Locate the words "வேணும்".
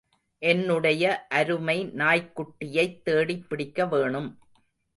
3.89-4.39